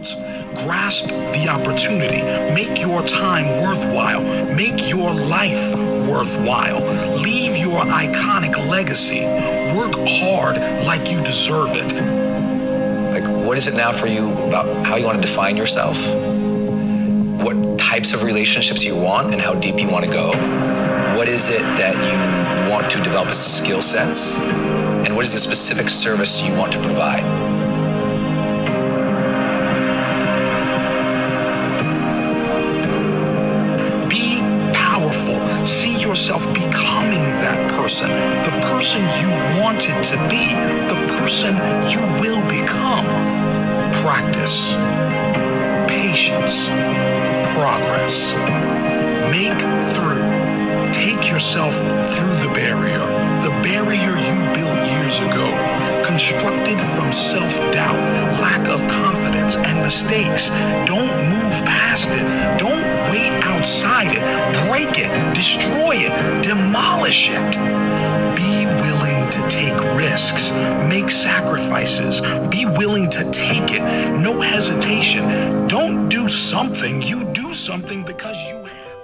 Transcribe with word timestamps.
Grasp 0.00 1.08
the 1.08 1.46
opportunity. 1.50 2.22
Make 2.54 2.80
your 2.80 3.02
time 3.02 3.60
worthwhile. 3.60 4.22
Make 4.54 4.88
your 4.88 5.12
life 5.12 5.74
worthwhile. 6.08 6.80
Leave 7.18 7.58
your 7.58 7.82
iconic 7.82 8.56
legacy. 8.66 9.20
Work 9.76 9.94
hard 10.08 10.56
like 10.86 11.10
you 11.10 11.22
deserve 11.22 11.72
it. 11.74 11.92
Like, 13.12 13.46
what 13.46 13.58
is 13.58 13.66
it 13.66 13.74
now 13.74 13.92
for 13.92 14.06
you 14.06 14.32
about 14.44 14.86
how 14.86 14.96
you 14.96 15.04
want 15.04 15.20
to 15.20 15.26
define 15.26 15.58
yourself? 15.58 15.98
What 17.44 17.78
types 17.78 18.14
of 18.14 18.22
relationships 18.22 18.82
you 18.82 18.96
want 18.96 19.34
and 19.34 19.42
how 19.42 19.54
deep 19.54 19.78
you 19.78 19.90
want 19.90 20.06
to 20.06 20.10
go? 20.10 20.28
What 21.14 21.28
is 21.28 21.50
it 21.50 21.60
that 21.76 21.94
you 21.94 22.72
want 22.72 22.90
to 22.92 23.02
develop 23.02 23.28
as 23.28 23.58
skill 23.58 23.82
sets? 23.82 24.38
And 24.38 25.14
what 25.14 25.26
is 25.26 25.34
the 25.34 25.40
specific 25.40 25.90
service 25.90 26.40
you 26.40 26.54
want 26.54 26.72
to 26.72 26.80
provide? 26.80 27.39
Patience. 45.86 46.68
Progress. 47.52 48.34
Make 49.30 49.60
through. 49.92 50.92
Take 50.92 51.28
yourself 51.28 51.74
through. 51.74 52.36
The 52.40 52.50
barrier 52.54 53.09
Constructed 56.20 56.78
from 56.80 57.12
self 57.12 57.56
doubt, 57.72 57.96
lack 58.40 58.68
of 58.68 58.86
confidence, 58.88 59.56
and 59.56 59.78
mistakes. 59.80 60.50
Don't 60.86 61.16
move 61.30 61.64
past 61.64 62.10
it. 62.10 62.58
Don't 62.58 62.84
wait 63.10 63.32
outside 63.44 64.12
it. 64.12 64.22
Break 64.68 64.98
it. 64.98 65.34
Destroy 65.34 65.94
it. 65.96 66.44
Demolish 66.44 67.30
it. 67.30 67.56
Be 68.36 68.66
willing 68.66 69.30
to 69.30 69.48
take 69.48 69.78
risks. 69.96 70.52
Make 70.90 71.08
sacrifices. 71.08 72.20
Be 72.50 72.66
willing 72.66 73.08
to 73.10 73.30
take 73.32 73.70
it. 73.72 73.82
No 74.20 74.42
hesitation. 74.42 75.68
Don't 75.68 76.10
do 76.10 76.28
something. 76.28 77.00
You 77.00 77.24
do 77.32 77.54
something 77.54 78.04
because 78.04 78.36
you 78.46 78.64
have. 78.64 78.98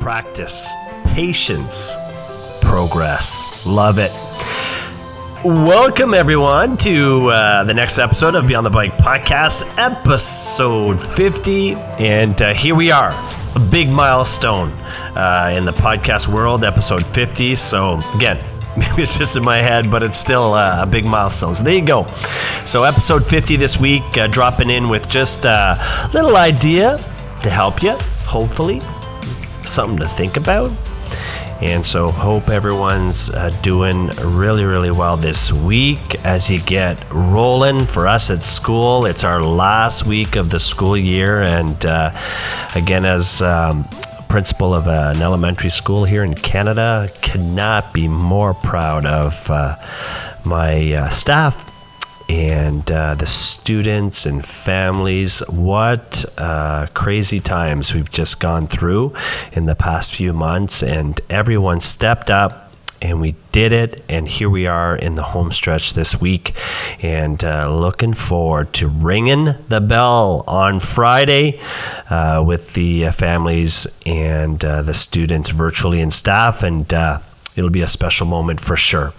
practice, 0.00 0.70
patience, 1.06 1.94
progress. 2.60 3.64
Love 3.66 3.98
it. 3.98 4.12
Welcome, 5.44 6.14
everyone, 6.14 6.78
to 6.78 7.28
uh, 7.28 7.64
the 7.64 7.74
next 7.74 7.98
episode 7.98 8.34
of 8.34 8.46
Beyond 8.46 8.64
the 8.64 8.70
Bike 8.70 8.96
podcast, 8.96 9.70
episode 9.76 10.98
50. 10.98 11.74
And 11.74 12.40
uh, 12.40 12.54
here 12.54 12.74
we 12.74 12.90
are, 12.90 13.10
a 13.54 13.60
big 13.70 13.90
milestone 13.90 14.70
uh, 15.14 15.54
in 15.54 15.66
the 15.66 15.72
podcast 15.72 16.28
world, 16.28 16.64
episode 16.64 17.04
50. 17.04 17.56
So, 17.56 17.98
again, 18.14 18.42
maybe 18.78 19.02
it's 19.02 19.18
just 19.18 19.36
in 19.36 19.44
my 19.44 19.58
head, 19.58 19.90
but 19.90 20.02
it's 20.02 20.16
still 20.16 20.54
uh, 20.54 20.82
a 20.82 20.86
big 20.86 21.04
milestone. 21.04 21.54
So 21.54 21.62
there 21.62 21.74
you 21.74 21.84
go. 21.84 22.06
So 22.64 22.84
episode 22.84 23.22
50 23.22 23.56
this 23.56 23.78
week, 23.78 24.16
uh, 24.16 24.28
dropping 24.28 24.70
in 24.70 24.88
with 24.88 25.10
just 25.10 25.44
a 25.44 26.08
little 26.14 26.38
idea 26.38 26.96
to 27.42 27.50
help 27.50 27.82
you, 27.82 27.92
hopefully, 28.24 28.80
something 29.62 29.98
to 29.98 30.08
think 30.08 30.38
about. 30.38 30.70
And 31.64 31.84
so, 31.84 32.10
hope 32.10 32.50
everyone's 32.50 33.30
uh, 33.30 33.48
doing 33.62 34.08
really, 34.18 34.64
really 34.64 34.90
well 34.90 35.16
this 35.16 35.50
week 35.50 36.22
as 36.22 36.50
you 36.50 36.60
get 36.60 37.02
rolling. 37.10 37.86
For 37.86 38.06
us 38.06 38.28
at 38.28 38.42
school, 38.42 39.06
it's 39.06 39.24
our 39.24 39.42
last 39.42 40.04
week 40.04 40.36
of 40.36 40.50
the 40.50 40.58
school 40.58 40.94
year. 40.94 41.42
And 41.42 41.86
uh, 41.86 42.10
again, 42.74 43.06
as 43.06 43.40
um, 43.40 43.88
principal 44.28 44.74
of 44.74 44.88
an 44.88 45.22
elementary 45.22 45.70
school 45.70 46.04
here 46.04 46.22
in 46.22 46.34
Canada, 46.34 47.08
cannot 47.22 47.94
be 47.94 48.08
more 48.08 48.52
proud 48.52 49.06
of 49.06 49.50
uh, 49.50 49.76
my 50.44 50.92
uh, 50.92 51.08
staff 51.08 51.73
and 52.34 52.90
uh, 52.90 53.14
the 53.14 53.26
students 53.26 54.26
and 54.26 54.44
families. 54.44 55.38
What 55.48 56.24
uh, 56.36 56.88
crazy 56.92 57.38
times 57.38 57.94
we've 57.94 58.10
just 58.10 58.40
gone 58.40 58.66
through 58.66 59.14
in 59.52 59.66
the 59.66 59.76
past 59.76 60.14
few 60.16 60.32
months, 60.32 60.82
and 60.82 61.20
everyone 61.30 61.78
stepped 61.80 62.30
up. 62.30 62.72
And 63.00 63.20
we 63.20 63.34
did 63.52 63.72
it, 63.74 64.02
and 64.08 64.26
here 64.26 64.48
we 64.48 64.66
are 64.66 64.96
in 64.96 65.14
the 65.14 65.22
home 65.22 65.52
stretch 65.52 65.92
this 65.92 66.18
week, 66.18 66.54
and 67.02 67.44
uh, 67.44 67.70
looking 67.70 68.14
forward 68.14 68.72
to 68.74 68.88
ringing 68.88 69.54
the 69.68 69.80
bell 69.80 70.42
on 70.46 70.80
Friday 70.80 71.60
uh, 72.08 72.42
with 72.46 72.72
the 72.72 73.10
families 73.10 73.86
and 74.06 74.64
uh, 74.64 74.80
the 74.82 74.94
students 74.94 75.50
virtually 75.50 76.00
and 76.00 76.14
staff, 76.14 76.62
and 76.62 76.94
uh, 76.94 77.18
it'll 77.56 77.70
be 77.70 77.82
a 77.82 77.86
special 77.86 78.26
moment 78.26 78.60
for 78.60 78.76
sure. 78.76 79.12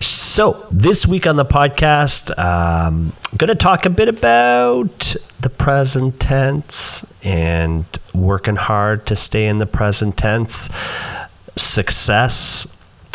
So, 0.00 0.66
this 0.70 1.06
week 1.06 1.26
on 1.26 1.36
the 1.36 1.44
podcast, 1.44 2.30
um, 2.38 3.12
I'm 3.30 3.36
going 3.36 3.48
to 3.48 3.54
talk 3.54 3.86
a 3.86 3.90
bit 3.90 4.08
about 4.08 5.14
the 5.40 5.50
present 5.50 6.20
tense 6.20 7.04
and 7.22 7.84
working 8.14 8.56
hard 8.56 9.06
to 9.06 9.16
stay 9.16 9.46
in 9.46 9.58
the 9.58 9.66
present 9.66 10.16
tense. 10.16 10.68
Success. 11.56 12.66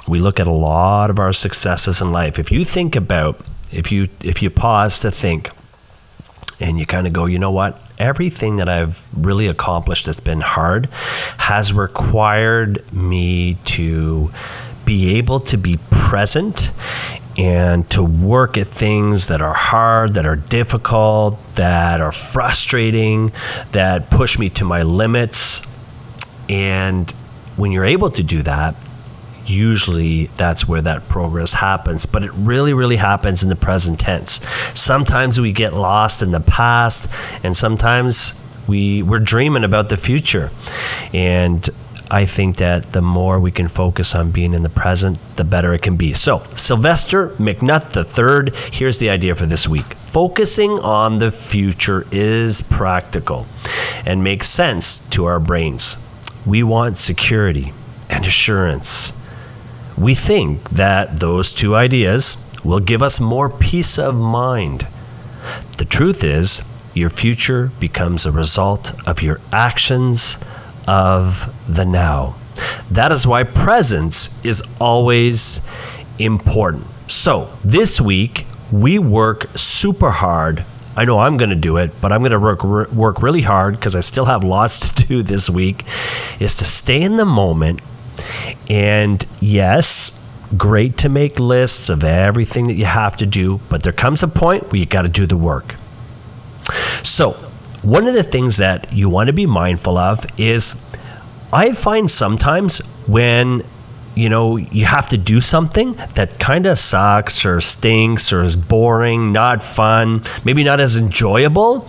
We 0.07 0.19
look 0.19 0.39
at 0.39 0.47
a 0.47 0.51
lot 0.51 1.09
of 1.09 1.19
our 1.19 1.33
successes 1.33 2.01
in 2.01 2.11
life. 2.11 2.37
If 2.37 2.51
you 2.51 2.63
think 2.63 2.95
about, 2.95 3.41
if 3.71 3.91
you 3.91 4.07
if 4.21 4.41
you 4.43 4.49
pause 4.49 4.99
to 4.99 5.09
think, 5.09 5.49
and 6.59 6.79
you 6.79 6.85
kind 6.85 7.07
of 7.07 7.13
go, 7.13 7.25
you 7.25 7.39
know 7.39 7.51
what? 7.51 7.81
Everything 7.97 8.57
that 8.57 8.67
I've 8.67 9.03
really 9.15 9.47
accomplished 9.47 10.05
that's 10.05 10.19
been 10.19 10.41
hard 10.41 10.89
has 11.37 11.71
required 11.73 12.83
me 12.93 13.55
to 13.65 14.31
be 14.85 15.15
able 15.17 15.39
to 15.39 15.57
be 15.57 15.79
present 15.89 16.71
and 17.37 17.89
to 17.89 18.03
work 18.03 18.57
at 18.57 18.67
things 18.67 19.27
that 19.27 19.41
are 19.41 19.53
hard, 19.53 20.13
that 20.13 20.25
are 20.25 20.35
difficult, 20.35 21.37
that 21.55 21.99
are 22.01 22.11
frustrating, 22.11 23.31
that 23.71 24.09
push 24.09 24.37
me 24.39 24.49
to 24.49 24.65
my 24.65 24.83
limits. 24.83 25.61
And 26.47 27.09
when 27.57 27.71
you're 27.71 27.85
able 27.85 28.09
to 28.11 28.23
do 28.23 28.43
that, 28.43 28.75
usually 29.45 30.27
that's 30.37 30.67
where 30.67 30.81
that 30.81 31.07
progress 31.07 31.53
happens 31.53 32.05
but 32.05 32.23
it 32.23 32.31
really 32.33 32.73
really 32.73 32.95
happens 32.95 33.43
in 33.43 33.49
the 33.49 33.55
present 33.55 33.99
tense 33.99 34.39
sometimes 34.73 35.39
we 35.39 35.51
get 35.51 35.73
lost 35.73 36.21
in 36.21 36.31
the 36.31 36.39
past 36.39 37.09
and 37.43 37.55
sometimes 37.55 38.33
we 38.67 39.03
we're 39.03 39.19
dreaming 39.19 39.63
about 39.63 39.89
the 39.89 39.97
future 39.97 40.51
and 41.13 41.69
I 42.11 42.25
think 42.25 42.57
that 42.57 42.91
the 42.91 43.01
more 43.01 43.39
we 43.39 43.51
can 43.51 43.67
focus 43.67 44.13
on 44.13 44.31
being 44.31 44.53
in 44.53 44.63
the 44.63 44.69
present, 44.69 45.17
the 45.37 45.43
better 45.43 45.73
it 45.73 45.81
can 45.81 45.97
be. 45.97 46.13
So, 46.13 46.45
Sylvester 46.55 47.29
McNutt 47.31 47.95
III, 47.95 48.53
here's 48.71 48.99
the 48.99 49.09
idea 49.09 49.35
for 49.35 49.45
this 49.45 49.67
week. 49.67 49.95
Focusing 50.05 50.71
on 50.79 51.19
the 51.19 51.31
future 51.31 52.05
is 52.11 52.61
practical 52.61 53.47
and 54.05 54.23
makes 54.23 54.49
sense 54.49 54.99
to 55.09 55.25
our 55.25 55.39
brains. 55.39 55.97
We 56.45 56.63
want 56.63 56.97
security 56.97 57.73
and 58.09 58.25
assurance. 58.25 59.11
We 59.97 60.13
think 60.13 60.69
that 60.71 61.19
those 61.19 61.53
two 61.53 61.75
ideas 61.75 62.37
will 62.63 62.79
give 62.79 63.01
us 63.01 63.19
more 63.19 63.49
peace 63.49 63.97
of 63.97 64.15
mind. 64.15 64.87
The 65.77 65.85
truth 65.85 66.23
is, 66.23 66.63
your 66.93 67.09
future 67.09 67.71
becomes 67.79 68.25
a 68.25 68.31
result 68.31 68.93
of 69.07 69.21
your 69.21 69.39
actions 69.51 70.37
of 70.87 71.53
the 71.67 71.85
now. 71.85 72.35
That 72.91 73.11
is 73.11 73.27
why 73.27 73.43
presence 73.43 74.43
is 74.45 74.63
always 74.79 75.61
important. 76.19 76.87
So, 77.07 77.55
this 77.63 77.99
week, 78.01 78.45
we 78.71 78.97
work 78.99 79.47
super 79.55 80.11
hard. 80.11 80.65
I 80.95 81.05
know 81.05 81.19
I'm 81.19 81.37
going 81.37 81.49
to 81.49 81.55
do 81.55 81.77
it, 81.77 81.91
but 82.01 82.11
I'm 82.11 82.21
going 82.21 82.31
to 82.31 82.39
work 82.39 82.63
work 82.63 83.21
really 83.21 83.41
hard 83.41 83.75
because 83.75 83.95
I 83.95 83.99
still 83.99 84.25
have 84.25 84.43
lots 84.43 84.89
to 84.95 85.05
do 85.05 85.23
this 85.23 85.49
week 85.49 85.83
is 86.39 86.55
to 86.55 86.65
stay 86.65 87.01
in 87.01 87.17
the 87.17 87.25
moment 87.25 87.81
and 88.69 89.25
yes, 89.39 90.23
great 90.57 90.97
to 90.99 91.09
make 91.09 91.39
lists 91.39 91.89
of 91.89 92.03
everything 92.03 92.67
that 92.67 92.75
you 92.75 92.85
have 92.85 93.17
to 93.17 93.25
do, 93.25 93.59
but 93.69 93.83
there 93.83 93.93
comes 93.93 94.23
a 94.23 94.27
point 94.27 94.71
where 94.71 94.79
you 94.79 94.85
got 94.85 95.03
to 95.03 95.09
do 95.09 95.25
the 95.25 95.37
work. 95.37 95.75
So, 97.03 97.33
one 97.81 98.07
of 98.07 98.15
the 98.15 98.23
things 98.23 98.57
that 98.57 98.91
you 98.91 99.09
want 99.09 99.27
to 99.27 99.33
be 99.33 99.45
mindful 99.45 99.97
of 99.97 100.25
is 100.39 100.81
I 101.53 101.73
find 101.73 102.09
sometimes 102.09 102.79
when 103.07 103.65
you 104.15 104.29
know 104.29 104.57
you 104.57 104.85
have 104.85 105.09
to 105.09 105.17
do 105.17 105.41
something 105.41 105.93
that 106.15 106.39
kind 106.39 106.65
of 106.65 106.79
sucks 106.79 107.45
or 107.45 107.61
stinks 107.61 108.33
or 108.33 108.43
is 108.43 108.55
boring, 108.55 109.31
not 109.31 109.61
fun, 109.61 110.23
maybe 110.43 110.63
not 110.63 110.79
as 110.79 110.97
enjoyable, 110.97 111.87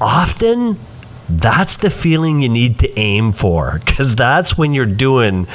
often 0.00 0.78
that's 1.28 1.76
the 1.76 1.90
feeling 1.90 2.40
you 2.40 2.48
need 2.48 2.78
to 2.80 2.98
aim 2.98 3.32
for 3.32 3.80
because 3.84 4.16
that's 4.16 4.56
when 4.56 4.72
you're 4.72 4.86
doing 4.86 5.46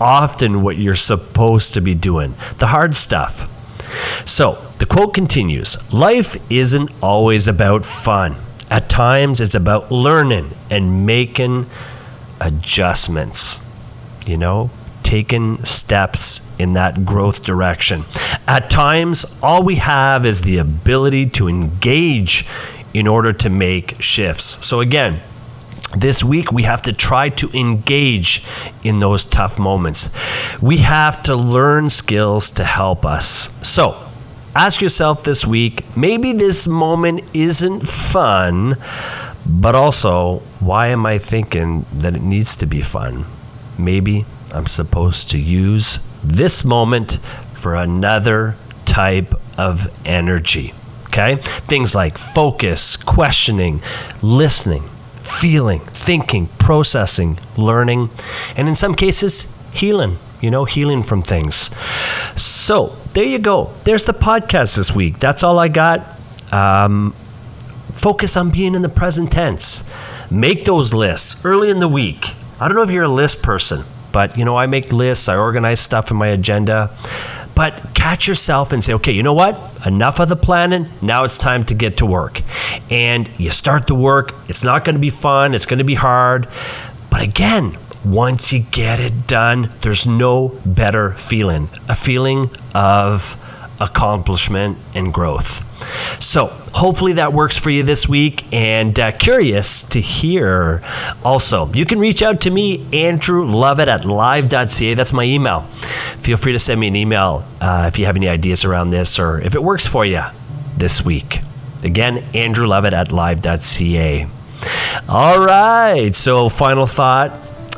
often 0.00 0.62
what 0.62 0.76
you're 0.76 0.94
supposed 0.94 1.74
to 1.74 1.80
be 1.80 1.94
doing 1.94 2.34
the 2.58 2.66
hard 2.66 2.96
stuff. 2.96 3.48
So, 4.24 4.64
the 4.78 4.86
quote 4.86 5.14
continues 5.14 5.76
Life 5.92 6.36
isn't 6.50 6.90
always 7.02 7.48
about 7.48 7.84
fun. 7.84 8.36
At 8.70 8.88
times, 8.88 9.40
it's 9.40 9.54
about 9.54 9.90
learning 9.90 10.56
and 10.70 11.04
making 11.04 11.68
adjustments, 12.40 13.60
you 14.26 14.36
know, 14.36 14.70
taking 15.02 15.64
steps 15.64 16.40
in 16.58 16.74
that 16.74 17.04
growth 17.04 17.42
direction. 17.42 18.04
At 18.46 18.70
times, 18.70 19.38
all 19.42 19.64
we 19.64 19.76
have 19.76 20.24
is 20.24 20.42
the 20.42 20.58
ability 20.58 21.26
to 21.30 21.48
engage 21.48 22.46
in 22.94 23.06
order 23.06 23.32
to 23.32 23.50
make 23.50 24.00
shifts. 24.00 24.64
So, 24.66 24.80
again, 24.80 25.22
this 25.96 26.22
week 26.22 26.52
we 26.52 26.62
have 26.62 26.82
to 26.82 26.92
try 26.92 27.30
to 27.30 27.50
engage 27.50 28.44
in 28.84 29.00
those 29.00 29.24
tough 29.24 29.58
moments. 29.58 30.10
We 30.60 30.78
have 30.78 31.22
to 31.24 31.34
learn 31.34 31.90
skills 31.90 32.50
to 32.52 32.64
help 32.64 33.04
us. 33.04 33.48
So, 33.66 34.06
ask 34.54 34.80
yourself 34.80 35.22
this 35.24 35.46
week 35.46 35.84
maybe 35.96 36.32
this 36.32 36.68
moment 36.68 37.22
isn't 37.34 37.86
fun, 37.88 38.76
but 39.46 39.74
also, 39.74 40.40
why 40.60 40.88
am 40.88 41.06
I 41.06 41.18
thinking 41.18 41.86
that 41.94 42.14
it 42.14 42.22
needs 42.22 42.56
to 42.56 42.66
be 42.66 42.82
fun? 42.82 43.26
Maybe 43.78 44.26
I'm 44.52 44.66
supposed 44.66 45.30
to 45.30 45.38
use 45.38 45.98
this 46.22 46.64
moment 46.64 47.18
for 47.52 47.74
another 47.74 48.56
type 48.84 49.34
of 49.58 49.88
energy. 50.06 50.74
Okay? 51.10 51.36
Things 51.42 51.94
like 51.94 52.16
focus, 52.16 52.96
questioning, 52.96 53.82
listening, 54.22 54.88
feeling, 55.22 55.80
thinking, 55.86 56.46
processing, 56.58 57.38
learning, 57.56 58.10
and 58.56 58.68
in 58.68 58.76
some 58.76 58.94
cases, 58.94 59.56
healing, 59.72 60.18
you 60.40 60.50
know, 60.50 60.64
healing 60.64 61.02
from 61.02 61.22
things. 61.22 61.70
So 62.36 62.96
there 63.12 63.24
you 63.24 63.38
go. 63.38 63.74
There's 63.84 64.04
the 64.04 64.14
podcast 64.14 64.76
this 64.76 64.94
week. 64.94 65.18
That's 65.18 65.42
all 65.42 65.58
I 65.58 65.68
got. 65.68 66.16
Um, 66.52 67.14
focus 67.92 68.36
on 68.36 68.50
being 68.50 68.74
in 68.74 68.82
the 68.82 68.88
present 68.88 69.32
tense. 69.32 69.88
Make 70.30 70.64
those 70.64 70.94
lists 70.94 71.44
early 71.44 71.70
in 71.70 71.80
the 71.80 71.88
week. 71.88 72.34
I 72.60 72.68
don't 72.68 72.76
know 72.76 72.82
if 72.82 72.90
you're 72.90 73.04
a 73.04 73.08
list 73.08 73.42
person, 73.42 73.84
but 74.12 74.38
you 74.38 74.44
know, 74.44 74.56
I 74.56 74.66
make 74.66 74.92
lists, 74.92 75.28
I 75.28 75.36
organize 75.36 75.80
stuff 75.80 76.10
in 76.10 76.16
my 76.16 76.28
agenda. 76.28 76.96
But 77.60 77.92
catch 77.92 78.26
yourself 78.26 78.72
and 78.72 78.82
say, 78.82 78.94
okay, 78.94 79.12
you 79.12 79.22
know 79.22 79.34
what? 79.34 79.60
Enough 79.84 80.18
of 80.18 80.30
the 80.30 80.34
planning. 80.34 80.88
Now 81.02 81.24
it's 81.24 81.36
time 81.36 81.62
to 81.64 81.74
get 81.74 81.98
to 81.98 82.06
work. 82.06 82.40
And 82.88 83.28
you 83.36 83.50
start 83.50 83.86
the 83.86 83.94
work. 83.94 84.34
It's 84.48 84.64
not 84.64 84.82
going 84.82 84.94
to 84.94 84.98
be 84.98 85.10
fun, 85.10 85.52
it's 85.52 85.66
going 85.66 85.76
to 85.76 85.84
be 85.84 85.94
hard. 85.94 86.48
But 87.10 87.20
again, 87.20 87.76
once 88.02 88.50
you 88.50 88.60
get 88.60 88.98
it 88.98 89.26
done, 89.26 89.70
there's 89.82 90.06
no 90.06 90.58
better 90.64 91.12
feeling 91.18 91.68
a 91.86 91.94
feeling 91.94 92.50
of 92.74 93.36
accomplishment 93.80 94.78
and 94.94 95.12
growth. 95.12 95.64
So, 96.22 96.46
hopefully 96.72 97.14
that 97.14 97.32
works 97.32 97.58
for 97.58 97.70
you 97.70 97.82
this 97.82 98.08
week. 98.08 98.44
And 98.52 98.98
uh, 98.98 99.12
curious 99.12 99.82
to 99.84 100.00
hear 100.00 100.82
also, 101.24 101.72
you 101.72 101.86
can 101.86 101.98
reach 101.98 102.22
out 102.22 102.42
to 102.42 102.50
me, 102.50 102.86
Andrew 102.92 103.46
Lovett 103.46 103.88
at 103.88 104.04
live.ca. 104.04 104.94
That's 104.94 105.12
my 105.12 105.24
email. 105.24 105.62
Feel 106.18 106.36
free 106.36 106.52
to 106.52 106.58
send 106.58 106.80
me 106.80 106.88
an 106.88 106.96
email 106.96 107.44
uh, 107.60 107.86
if 107.88 107.98
you 107.98 108.06
have 108.06 108.16
any 108.16 108.28
ideas 108.28 108.64
around 108.64 108.90
this 108.90 109.18
or 109.18 109.40
if 109.40 109.54
it 109.54 109.62
works 109.62 109.86
for 109.86 110.04
you 110.04 110.22
this 110.76 111.04
week. 111.04 111.40
Again, 111.82 112.18
Andrew 112.34 112.66
Lovett 112.66 112.92
at 112.92 113.10
live.ca. 113.10 114.28
All 115.08 115.40
right. 115.40 116.14
So, 116.14 116.48
final 116.48 116.86
thought 116.86 117.32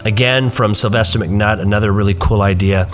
again 0.05 0.51
from 0.51 0.75
Sylvester 0.75 1.21
McNutt, 1.21 1.61
another 1.61 1.93
really 1.93 2.15
cool 2.15 2.43
idea. 2.43 2.91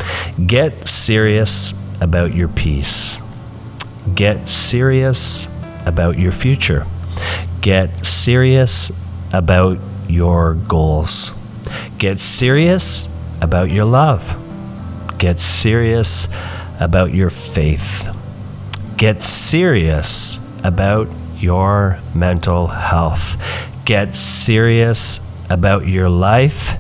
Get 0.47 0.87
serious 0.87 1.73
about 2.01 2.35
your 2.35 2.49
peace. 2.49 3.19
Get 4.15 4.49
serious 4.49 5.49
about 5.85 6.19
your 6.19 6.33
future. 6.33 6.87
Get 7.61 8.05
serious 8.07 8.91
about 9.33 9.79
your 10.09 10.55
goals. 10.55 11.33
Get 11.99 12.19
serious 12.19 13.09
about 13.41 13.71
your 13.71 13.85
love. 13.85 14.37
Get 15.19 15.41
serious 15.41 16.29
about 16.79 17.13
your 17.13 17.31
faith. 17.31 18.09
Get 18.97 19.23
serious 19.23 20.39
about 20.65 21.09
your 21.39 22.01
mental 22.15 22.67
health. 22.69 23.37
Get 23.85 24.15
serious 24.15 25.21
about 25.51 25.87
your 25.87 26.09
life. 26.09 26.77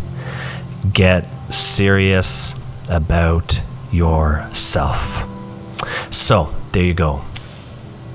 Get 0.92 1.28
serious 1.52 2.54
about 2.88 3.60
yourself. 3.93 5.25
So, 6.11 6.55
there 6.73 6.82
you 6.82 6.94
go. 6.94 7.23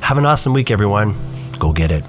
Have 0.01 0.17
an 0.17 0.25
awesome 0.25 0.53
week, 0.53 0.71
everyone. 0.71 1.15
Go 1.59 1.71
get 1.71 1.91
it. 1.91 2.03